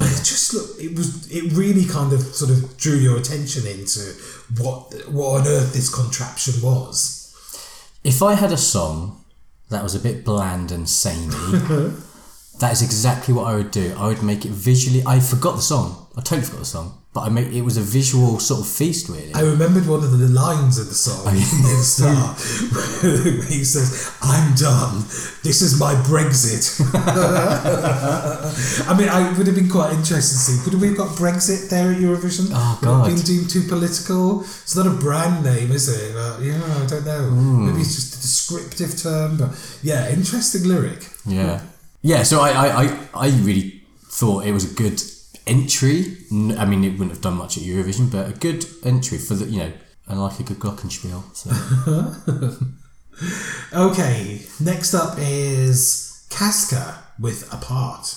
[0.00, 3.66] and it just looked it was it really kind of sort of drew your attention
[3.66, 4.00] into
[4.60, 7.24] what what on earth this contraption was.
[8.04, 9.24] If I had a song
[9.70, 11.34] that was a bit bland and samey,
[12.60, 13.94] that is exactly what I would do.
[13.98, 15.02] I would make it visually.
[15.06, 16.06] I forgot the song.
[16.16, 19.08] I totally forgot the song, but I make it was a visual sort of feast,
[19.08, 19.32] really.
[19.34, 22.34] I remembered one of the lines of the song Oh, near the start
[23.38, 25.02] where he says, I'm done.
[25.44, 26.80] This is my Brexit.
[28.88, 30.64] I mean, I would have been quite interested to see.
[30.68, 32.48] Could we have got Brexit there at Eurovision?
[32.52, 33.06] Oh, Would it have God.
[33.06, 34.40] Been deemed too political?
[34.40, 36.14] It's not a brand name, is it?
[36.14, 37.28] But, yeah, I don't know.
[37.30, 37.66] Hmm.
[37.66, 39.36] Maybe it's just a descriptive term.
[39.38, 39.50] But
[39.84, 41.06] yeah, interesting lyric.
[41.24, 41.60] Yeah.
[42.02, 45.02] Yeah, so I, I, I, I really thought it was a good
[45.46, 46.16] entry.
[46.56, 49.46] I mean, it wouldn't have done much at Eurovision, but a good entry for the,
[49.46, 49.72] you know,
[50.06, 51.22] and like a good glockenspiel.
[51.34, 52.54] So.
[53.72, 58.14] Okay, next up is Kazka with Apart.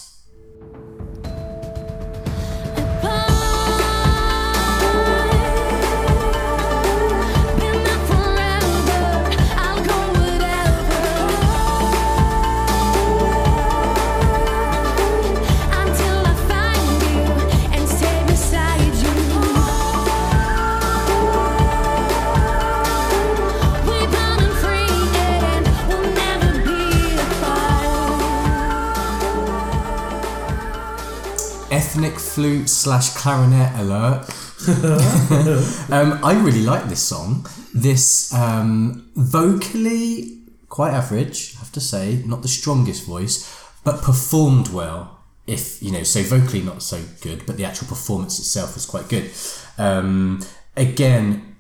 [32.42, 34.28] Flute slash clarinet alert.
[35.92, 37.46] um, I really like this song.
[37.72, 44.70] This um, vocally quite average, I have to say, not the strongest voice, but performed
[44.70, 45.20] well.
[45.46, 49.08] If you know, so vocally not so good, but the actual performance itself was quite
[49.08, 49.30] good.
[49.78, 50.42] Um,
[50.76, 51.58] again,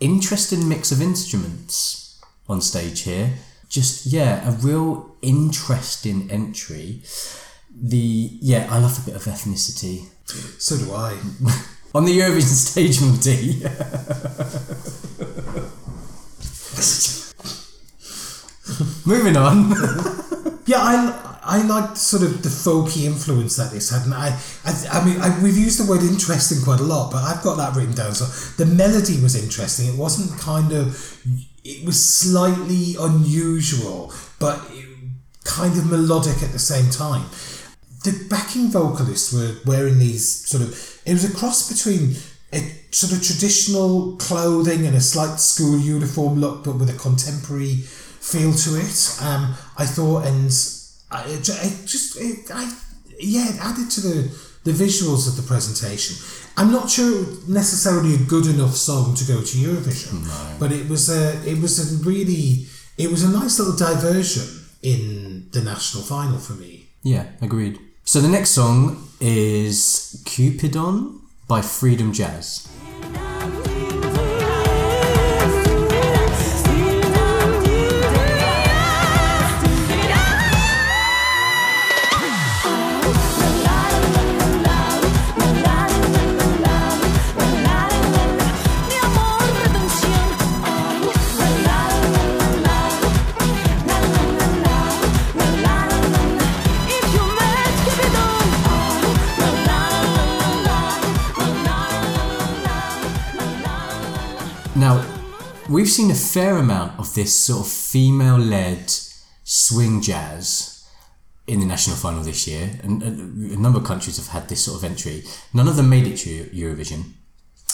[0.00, 3.32] interesting mix of instruments on stage here.
[3.70, 7.00] Just yeah, a real interesting entry.
[7.74, 10.08] The yeah, I love a bit of ethnicity
[10.58, 11.12] So do I.
[11.94, 13.62] on the Eurovision stage, Monty.
[19.06, 19.74] Moving on.
[20.68, 24.86] Yeah, I I liked sort of the folky influence that this had, and I I,
[24.92, 27.74] I mean I, we've used the word interesting quite a lot, but I've got that
[27.74, 28.12] written down.
[28.12, 28.26] So
[28.62, 29.88] the melody was interesting.
[29.88, 31.16] It wasn't kind of
[31.64, 34.60] it was slightly unusual, but
[35.44, 37.24] kind of melodic at the same time.
[38.04, 42.14] The backing vocalists were wearing these sort of it was a cross between
[42.52, 47.76] a sort of traditional clothing and a slight school uniform look, but with a contemporary
[47.76, 49.18] feel to it.
[49.20, 50.50] Um, I thought, and
[51.10, 52.70] I, it, just, it, I,
[53.18, 56.16] yeah, it added to the the visuals of the presentation.
[56.56, 60.72] I'm not sure it was necessarily a good enough song to go to Eurovision, but
[60.72, 62.66] it was a, it was a really,
[62.98, 66.88] it was a nice little diversion in the national final for me.
[67.02, 67.78] yeah, agreed.
[68.08, 72.66] So the next song is Cupidon by Freedom Jazz.
[105.88, 108.92] We've seen a fair amount of this sort of female led
[109.42, 110.86] swing jazz
[111.46, 114.76] in the national final this year, and a number of countries have had this sort
[114.76, 115.24] of entry.
[115.54, 117.12] None of them made it to Eurovision,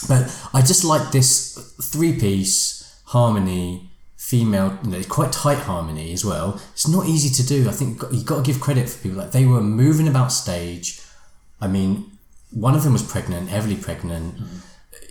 [0.06, 3.90] but I just like this three piece harmony.
[4.16, 6.58] Female, you know, quite tight harmony as well.
[6.72, 7.68] It's not easy to do.
[7.68, 9.18] I think you've got, to give credit for people.
[9.18, 11.02] Like they were moving about stage.
[11.60, 12.10] I mean,
[12.50, 14.36] one of them was pregnant, heavily pregnant.
[14.36, 14.56] Mm-hmm.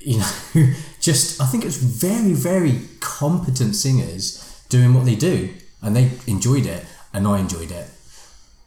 [0.04, 0.32] You know,
[1.00, 6.66] just I think it's very, very competent singers doing what they do, and they enjoyed
[6.66, 7.90] it, and I enjoyed it.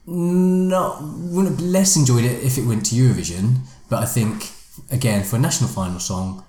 [0.07, 4.51] Not wouldn't have less enjoyed it if it went to Eurovision, but I think
[4.91, 6.45] again for a national final song,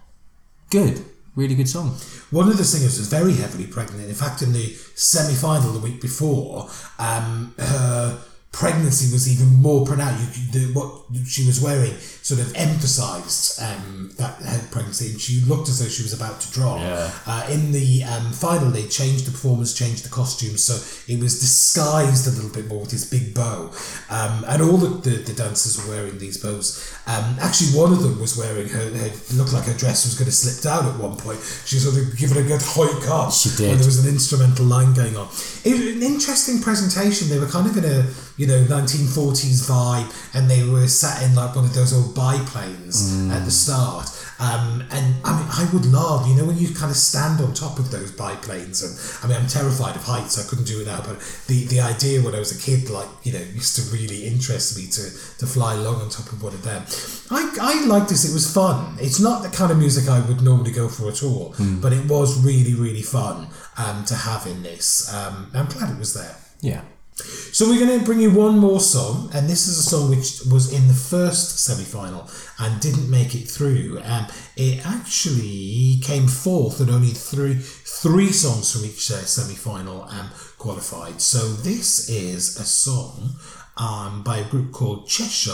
[0.70, 1.04] good,
[1.36, 1.90] really good song.
[2.32, 4.10] One of the singers was very heavily pregnant.
[4.10, 6.70] In fact, in the semi final the week before,
[7.00, 8.20] um, her
[8.52, 10.38] pregnancy was even more pronounced.
[10.38, 15.42] You, the, what she was wearing sort of emphasised um, that her pregnancy, and she
[15.42, 16.80] looked as though she was about to drop.
[16.80, 17.12] Yeah.
[17.26, 20.74] Uh, in the um, final, they changed the performance, changed the costumes, so
[21.12, 23.72] it was disguised a little bit more with this big bow.
[24.10, 26.94] Um, and all the, the, the dancers were wearing these bows.
[27.06, 30.26] Um, actually, one of them was wearing her, her looked like her dress was going
[30.26, 31.40] to slip down at one point.
[31.66, 33.32] She sort of given a good hoik up.
[33.32, 33.80] She When did.
[33.80, 35.28] there was an instrumental line going on.
[35.64, 37.30] It was an interesting presentation.
[37.30, 38.06] They were kind of in a
[38.38, 43.30] you know 1940s vibe, and they were sat in like one of those old biplanes
[43.32, 44.08] at the start.
[44.40, 47.56] Um, and I mean, I would love, you know, when you kind of stand on
[47.56, 50.38] top of those biplanes, and I mean, I'm terrified of heights.
[50.38, 53.10] I couldn't do it now, but the, the idea when I was a kid, like
[53.24, 56.54] you know, used to really interest me to to fly along on top of one
[56.54, 56.84] of them.
[57.32, 58.30] I I liked this.
[58.30, 58.96] It was fun.
[59.02, 62.06] It's not the kind of music I would normally go for at all, but it
[62.06, 63.48] was really really fun
[63.78, 65.12] um, to have in this.
[65.12, 66.36] Um, I'm glad it was there.
[66.62, 66.82] Yeah.
[67.18, 70.42] So we're going to bring you one more song, and this is a song which
[70.52, 74.00] was in the first semi-final and didn't make it through.
[74.04, 80.30] Um, it actually came fourth, and only three three songs from each uh, semi-final um,
[80.60, 81.20] qualified.
[81.20, 83.36] So this is a song
[83.78, 85.54] um, by a group called Cheshire,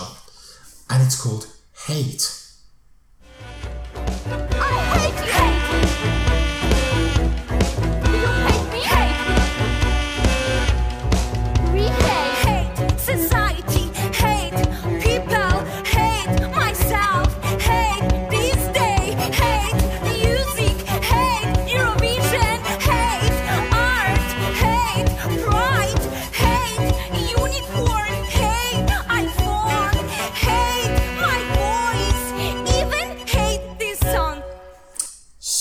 [0.89, 1.47] and it's called
[1.87, 2.39] Hate.
[3.95, 5.52] I hate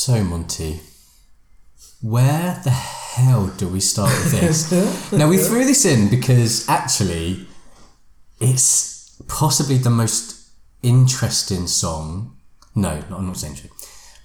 [0.05, 0.81] So Monty,
[2.01, 5.13] where the hell do we start with this?
[5.13, 7.47] now we threw this in because actually,
[8.41, 10.51] it's possibly the most
[10.83, 12.37] interesting song.
[12.75, 13.71] No, not, I'm not saying true.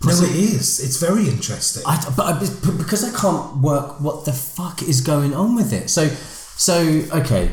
[0.03, 0.79] No, it is.
[0.83, 1.83] It's very interesting.
[1.85, 5.55] I, but, uh, I- but because I can't work what the fuck is going on
[5.55, 5.91] with it.
[5.91, 7.51] So, so okay,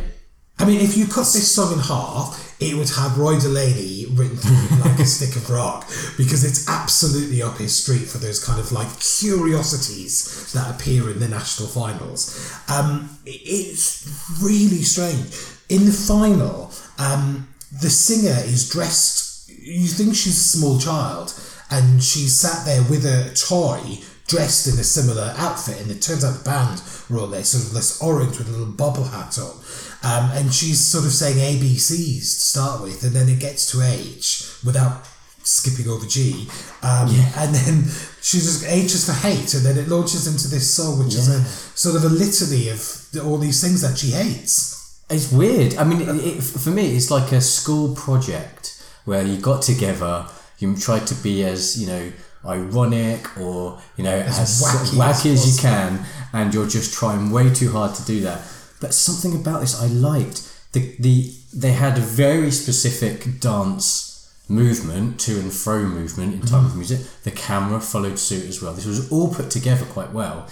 [0.59, 4.37] I mean, if you cut this song in half, it would have Roy Delaney written
[4.37, 5.87] through like a stick of rock
[6.17, 11.19] because it's absolutely up his street for those kind of like curiosities that appear in
[11.19, 12.55] the national finals.
[12.69, 14.07] Um, it's
[14.43, 15.35] really strange.
[15.69, 17.48] In the final, um,
[17.83, 21.35] the singer is dressed, you think she's a small child,
[21.71, 26.25] and she's sat there with a toy dressed in a similar outfit, and it turns
[26.25, 29.38] out the band were all there, sort of this orange with a little bobble hat
[29.38, 29.57] on.
[30.05, 33.81] Um, and she's sort of saying ABCs to start with, and then it gets to
[33.81, 35.07] H without
[35.42, 36.48] skipping over G.
[36.83, 37.85] Um, And then
[38.21, 41.29] she's just H is for hate, and then it launches into this song, which is
[41.29, 45.00] a sort of a litany of all these things that she hates.
[45.11, 45.77] It's weird.
[45.77, 50.27] I mean, it, it, for me, it's like a school project where you got together,
[50.59, 52.13] you tried to be as you know
[52.46, 57.31] ironic or you know as, wacky wacky, as as, you can, and you're just trying
[57.31, 58.40] way too hard to do that.
[58.85, 60.43] But something about this I liked.
[60.73, 66.65] The the they had a very specific dance movement, to and fro movement in time
[66.65, 66.81] with mm-hmm.
[66.81, 67.01] music.
[67.23, 68.75] The camera followed suit as well.
[68.75, 70.51] This was all put together quite well.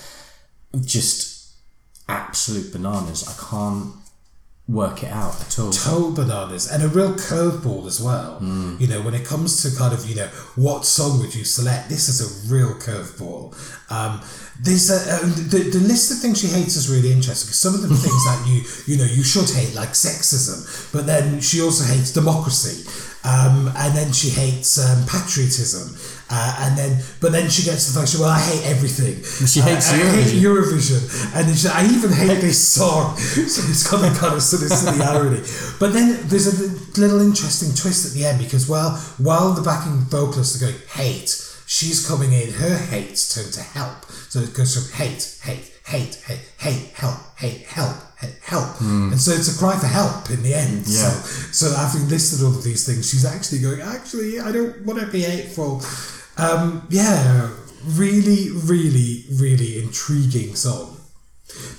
[0.80, 1.53] Just
[2.09, 3.22] absolute bananas.
[3.28, 3.97] I can't
[4.68, 5.72] work it out at all.
[5.72, 8.38] Total bananas and a real curveball as well.
[8.80, 11.88] You know, when it comes to kind of, you know, what song would you select?
[11.88, 13.54] This is a real curveball.
[13.90, 14.22] Um,
[14.60, 17.74] there's a, uh, the, the list of things she hates is really interesting because some
[17.74, 21.40] of them are things that you, you know, you should hate, like sexism, but then
[21.40, 22.88] she also hates democracy.
[23.24, 25.94] Um, and then she hates um, patriotism.
[26.28, 29.22] Uh, and then, but then she gets to the fact, she, well, I hate everything.
[29.46, 30.98] She hates I, I hate Eurovision.
[30.98, 33.16] Eurovision, and then she, I even hate this song.
[33.52, 35.42] So it's got that kind of sort of silly irony.
[35.78, 39.98] But then there's a little interesting twist at the end because well, while the backing
[40.08, 41.30] vocalists are going hate,
[41.66, 42.52] she's coming in.
[42.52, 44.06] Her hates turn to help.
[44.28, 49.20] So it goes from hate, hate, hate, hate, hate, help, hate, help, hate, help, and
[49.20, 50.87] so it's a cry for help in the end.
[50.87, 51.11] Yeah.
[51.11, 53.80] So so having listed all of these things, she's actually going.
[53.80, 55.83] Actually, I don't want to be hateful.
[56.39, 57.51] Um, yeah,
[57.85, 61.01] really, really, really intriguing song.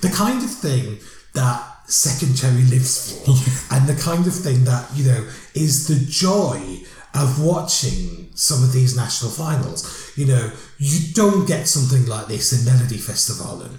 [0.00, 0.98] The kind of thing
[1.34, 3.32] that Second Cherry lives for,
[3.74, 6.80] and the kind of thing that, you know, is the joy
[7.14, 10.12] of watching some of these national finals.
[10.16, 10.52] You know,
[10.84, 13.72] you don't get something like this in Melodifestivalen.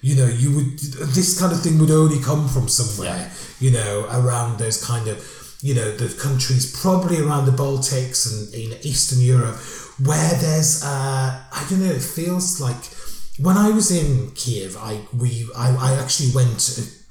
[0.00, 4.06] You know, you would, this kind of thing would only come from somewhere, you know,
[4.12, 5.18] around those kind of,
[5.60, 9.56] you know, the countries probably around the Baltics and in Eastern Europe
[10.04, 12.82] where there's, uh, I don't know, it feels like
[13.38, 16.60] when I was in Kiev, I we I, I actually went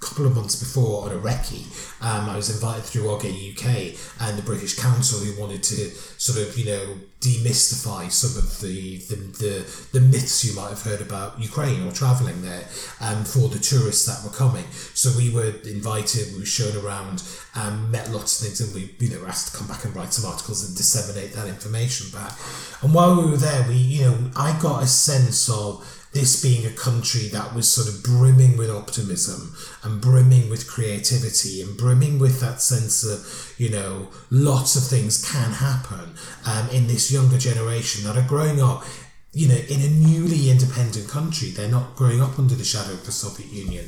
[0.02, 1.64] couple of months before on a recce.
[2.02, 6.40] Um, I was invited through OGAE UK and the British Council who wanted to sort
[6.40, 11.02] of you know demystify some of the the, the, the myths you might have heard
[11.02, 12.66] about Ukraine or travelling there
[13.00, 14.66] um, for the tourists that were coming.
[14.96, 17.22] So we were invited, we were shown around,
[17.56, 20.14] um, met lots of things, and we you know asked to come back and write
[20.14, 22.34] some articles and disseminate that information back.
[22.82, 26.66] And while we were there, we you know I got a sense of this being
[26.66, 32.20] a country that was sort of brimming with optimism and brimming with creativity and brimming
[32.20, 36.14] with that sense of, you know, lots of things can happen
[36.46, 38.84] um, in this younger generation that are growing up,
[39.32, 41.50] you know, in a newly independent country.
[41.50, 43.86] They're not growing up under the shadow of the Soviet Union.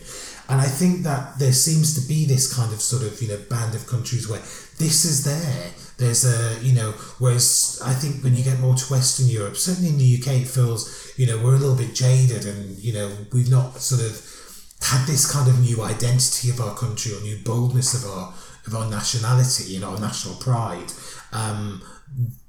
[0.48, 3.40] And I think that there seems to be this kind of sort of, you know,
[3.50, 4.40] band of countries where
[4.78, 5.72] this is there.
[5.98, 9.90] There's a, you know, whereas I think when you get more to Western Europe, certainly
[9.90, 13.10] in the UK, it feels, you know, we're a little bit jaded and, you know,
[13.32, 14.14] we've not sort of
[14.82, 18.34] had this kind of new identity of our country or new boldness of our
[18.68, 20.90] of our nationality and our national pride
[21.34, 21.82] um,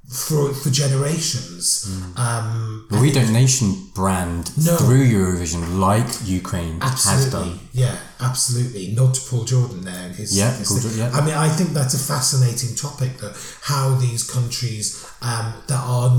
[0.08, 1.86] for for generations.
[2.16, 4.76] Um, But we don't nation brand No.
[4.76, 7.58] through Eurovision like Ukraine has done.
[7.72, 7.96] yeah,
[8.28, 8.88] absolutely.
[8.88, 10.36] Nod to Paul Jordan there and his.
[10.36, 11.10] Yeah, his Jordan, yeah.
[11.12, 13.18] I mean, I think that's a fascinating topic.
[13.18, 16.10] That how these countries um, that are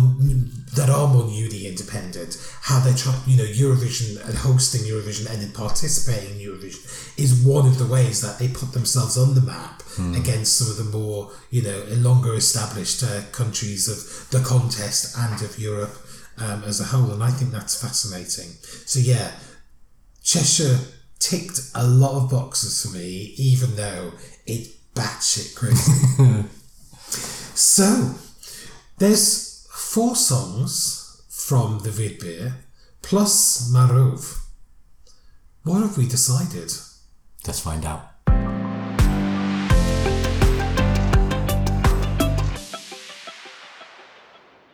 [0.75, 5.41] that are more newly independent, how they try, you know, Eurovision and hosting Eurovision and
[5.41, 6.83] then participating in Eurovision
[7.17, 10.13] is one of the ways that they put themselves on the map Hmm.
[10.13, 15.41] against some of the more, you know, longer established uh, countries of the contest and
[15.41, 15.95] of Europe
[16.37, 17.11] um, as a whole.
[17.11, 18.57] And I think that's fascinating.
[18.85, 19.31] So yeah,
[20.21, 20.77] Cheshire
[21.19, 24.13] ticked a lot of boxes for me, even though
[24.45, 26.47] it's batshit crazy.
[27.55, 28.15] so,
[28.97, 32.53] there's four songs from the Vidbir
[33.01, 34.39] plus Maruv.
[35.63, 36.71] What have we decided?
[37.45, 38.11] Let's find out.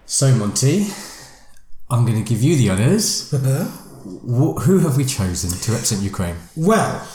[0.06, 0.88] So, Monty,
[1.90, 3.34] I'm going to give you the honours.
[3.42, 3.91] Uh-huh.
[4.04, 6.36] Wh- who have we chosen to represent Ukraine?
[6.56, 7.08] Well,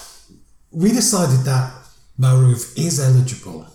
[0.71, 1.73] we decided that
[2.19, 3.67] Maruv is eligible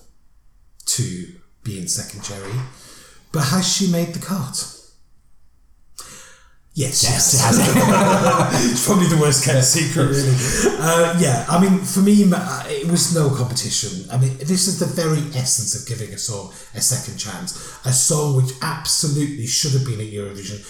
[0.85, 1.27] to
[1.63, 2.53] be in second cherry,
[3.31, 4.77] but has she made the cut?
[6.73, 8.71] Yes, Yes, yes.
[8.71, 10.35] it's probably the worst kept secret, really.
[10.79, 14.09] Uh, yeah, I mean, for me, it was no competition.
[14.09, 17.77] I mean, this is the very essence of giving a song a second chance.
[17.85, 20.61] A song which absolutely should have been at Eurovision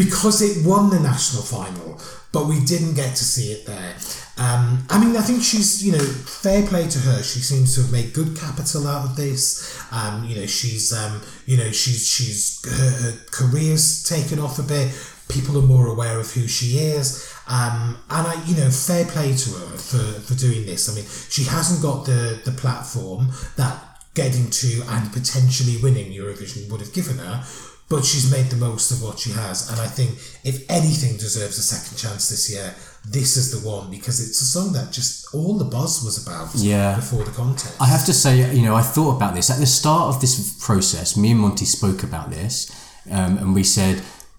[0.00, 2.00] because it won the national final,
[2.32, 3.94] but we didn't get to see it there.
[4.38, 7.22] Um, I mean, I think she's, you know, fair play to her.
[7.22, 9.78] She seems to have made good capital out of this.
[9.92, 14.62] Um, you know, she's, um, you know, she's, she's, her, her career's taken off a
[14.62, 14.88] bit.
[15.28, 17.30] People are more aware of who she is.
[17.46, 20.88] Um, and I, you know, fair play to her for, for doing this.
[20.88, 23.76] I mean, she hasn't got the, the platform that
[24.14, 27.44] getting to and potentially winning Eurovision would have given her,
[27.90, 29.68] but she's made the most of what she has.
[29.70, 30.10] And I think
[30.44, 32.72] if anything deserves a second chance this year,
[33.16, 36.54] this is the one because it's a song that just all the buzz was about
[36.54, 36.94] Yeah.
[36.96, 37.74] before the contest.
[37.80, 40.34] I have to say, you know, I thought about this at the start of this
[40.64, 41.16] process.
[41.16, 42.70] Me and Monty spoke about this,
[43.10, 43.96] um, and we said,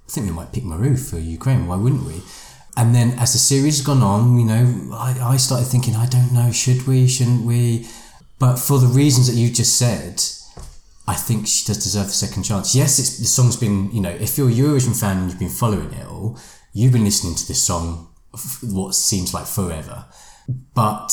[0.08, 1.68] I think we might pick Maruv for Ukraine.
[1.68, 2.22] Why wouldn't we?
[2.78, 6.06] And then as the series has gone on, you know, I, I started thinking, I
[6.06, 7.88] don't know, should we, shouldn't we?
[8.40, 10.24] But for the reasons that you just said,
[11.08, 12.76] I think she does deserve a second chance.
[12.76, 15.50] Yes, it's, the song's been, you know, if you're a Eurovision fan and you've been
[15.50, 16.38] following it all,
[16.74, 18.08] you've been listening to this song
[18.62, 20.06] what seems like forever.
[20.74, 21.12] But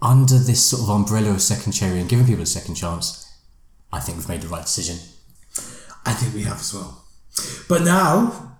[0.00, 3.26] under this sort of umbrella of second cherry and giving people a second chance,
[3.92, 4.96] I think we've made the right decision.
[6.04, 7.04] I think we have as well.
[7.68, 8.54] But now,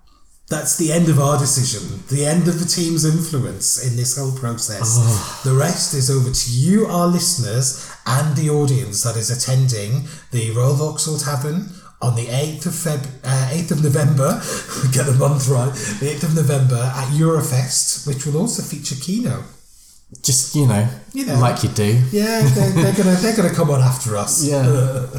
[0.48, 4.32] that's the end of our decision, the end of the team's influence in this whole
[4.32, 4.80] process.
[4.82, 5.40] Oh.
[5.44, 10.50] The rest is over to you, our listeners, and the audience that is attending the
[10.52, 11.68] Royal Vauxhall Tavern
[12.02, 14.40] on the 8th of Feb, uh, 8th of November,
[14.92, 19.42] get the month right, the 8th of November at Eurofest, which will also feature Kino.
[20.22, 21.38] Just, you know, You know.
[21.40, 22.00] like you do.
[22.12, 24.44] Yeah, they're, they're gonna they're gonna come on after us.
[24.44, 25.06] Yeah.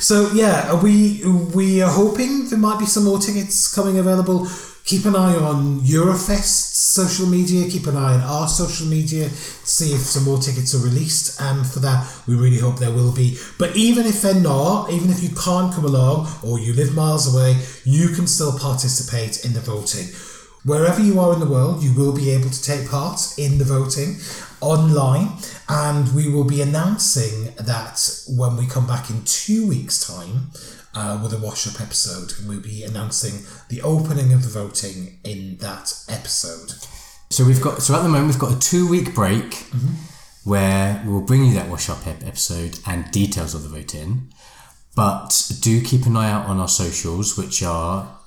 [0.00, 1.22] so yeah, we
[1.52, 4.46] we are hoping there might be some more tickets coming available.
[4.90, 7.70] Keep an eye on Eurofest's social media.
[7.70, 9.28] Keep an eye on our social media.
[9.28, 11.40] See if some more tickets are released.
[11.40, 13.38] And for that, we really hope there will be.
[13.56, 17.32] But even if they're not, even if you can't come along or you live miles
[17.32, 20.08] away, you can still participate in the voting.
[20.64, 23.64] Wherever you are in the world, you will be able to take part in the
[23.64, 24.16] voting
[24.60, 25.38] online,
[25.68, 30.50] and we will be announcing that when we come back in two weeks' time
[30.94, 32.32] uh, with a wash up episode.
[32.38, 36.72] and We'll be announcing the opening of the voting in that episode.
[37.30, 39.66] So we've got, so at the moment, we've got a two week break
[40.44, 44.30] where we'll bring you that wash up ep- episode and details of the vote in.
[44.96, 48.18] But do keep an eye out on our socials, which are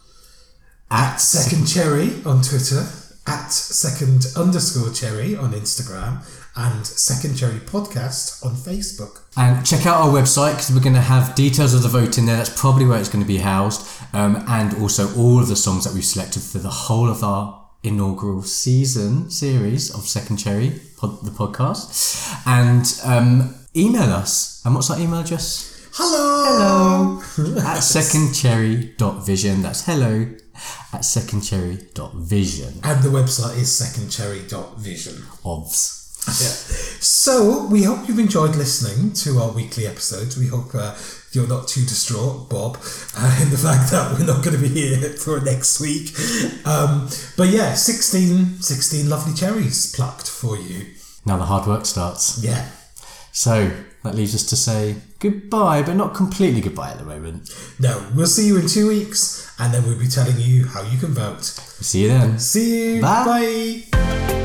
[0.89, 2.87] At Second Cherry on Twitter,
[3.27, 6.23] at Second underscore Cherry on Instagram,
[6.55, 9.21] and Second Cherry Podcast on Facebook.
[9.35, 12.25] And check out our website because we're going to have details of the vote in
[12.25, 12.37] there.
[12.37, 13.87] That's probably where it's going to be housed.
[14.13, 17.63] Um, and also all of the songs that we've selected for the whole of our
[17.81, 22.31] inaugural season series of Second Cherry, pod, the podcast.
[22.45, 24.61] And um, email us.
[24.65, 25.89] And what's our email address?
[25.93, 27.19] Hello!
[27.35, 27.57] Hello!
[27.59, 29.61] at secondcherry.vision.
[29.61, 30.27] That's hello
[30.93, 32.79] at secondcherry.vision.
[32.83, 35.23] And the website is secondcherry.vision.
[36.27, 37.01] Ovs.
[37.03, 40.37] So, we hope you've enjoyed listening to our weekly episodes.
[40.37, 40.95] We hope uh,
[41.31, 42.77] you're not too distraught, Bob,
[43.17, 46.15] uh, in the fact that we're not going to be here for next week.
[46.65, 50.87] Um, but yeah, 16, 16 lovely cherries plucked for you.
[51.25, 52.43] Now the hard work starts.
[52.43, 52.69] Yeah.
[53.31, 53.71] So
[54.03, 57.49] that leaves us to say goodbye, but not completely goodbye at the moment.
[57.79, 60.97] No, we'll see you in two weeks, and then we'll be telling you how you
[60.97, 61.43] can vote.
[61.43, 62.39] See you then.
[62.39, 63.01] See you.
[63.01, 63.83] Bye.
[63.91, 64.42] Bye.